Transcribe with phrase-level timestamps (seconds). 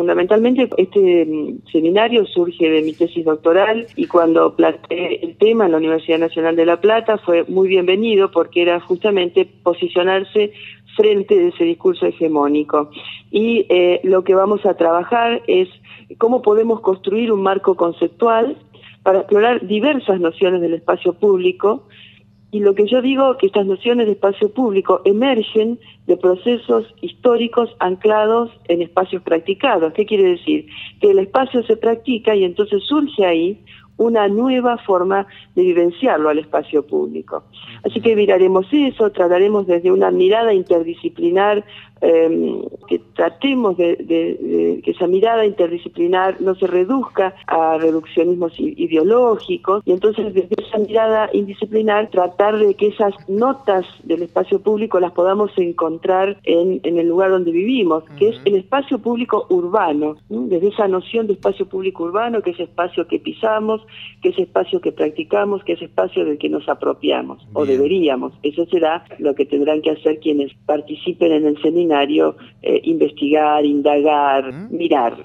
[0.00, 5.72] fundamentalmente este mm, seminario surge de mi tesis doctoral y cuando planteé el tema en
[5.72, 10.52] la Universidad Nacional de La Plata fue muy bienvenido porque era justamente posicionarse
[10.96, 12.90] frente de ese discurso hegemónico.
[13.30, 15.68] Y eh, lo que vamos a trabajar es
[16.16, 18.56] cómo podemos construir un marco conceptual
[19.02, 21.84] para explorar diversas nociones del espacio público
[22.52, 27.70] y lo que yo digo que estas nociones de espacio público emergen de procesos históricos
[27.78, 29.92] anclados en espacios practicados.
[29.92, 30.66] ¿Qué quiere decir?
[31.00, 33.60] Que el espacio se practica y entonces surge ahí
[34.00, 37.44] una nueva forma de vivenciarlo al espacio público.
[37.84, 41.62] Así que miraremos eso, trataremos desde una mirada interdisciplinar,
[42.00, 49.92] em, que tratemos de, que esa mirada interdisciplinar no se reduzca a reduccionismos ideológicos y
[49.92, 55.50] entonces desde esa mirada indisciplinar tratar de que esas notas del espacio público las podamos
[55.58, 61.26] encontrar en, el lugar donde vivimos, que es el espacio público urbano, desde esa noción
[61.26, 63.82] de espacio público urbano, que es espacio que pisamos,
[64.22, 68.32] que es espacio que practicamos, que es espacio del que nos apropiamos, o deberíamos.
[68.42, 74.52] Eso será lo que tendrán que hacer quienes participen en el seminario, eh, investigar, indagar,
[74.70, 75.16] mirar.